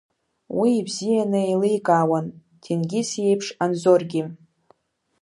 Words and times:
Уи 0.57 0.71
ибзианы 0.79 1.41
еиликаауан 1.55 2.25
Ҭенгиз 2.61 3.09
иеиԥш 3.21 3.47
Анзоргьы. 3.63 4.23